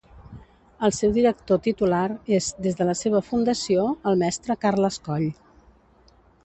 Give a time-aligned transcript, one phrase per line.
[0.87, 2.01] El seu director titular
[2.39, 5.33] és, des de la seva fundació, el Mestre Carles Coll.